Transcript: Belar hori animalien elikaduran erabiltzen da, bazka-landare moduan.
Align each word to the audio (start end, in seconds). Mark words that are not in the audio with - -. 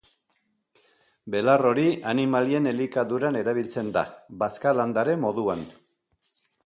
Belar 1.35 1.63
hori 1.71 1.83
animalien 2.13 2.69
elikaduran 2.71 3.37
erabiltzen 3.43 3.93
da, 3.99 4.03
bazka-landare 4.45 5.17
moduan. 5.27 5.63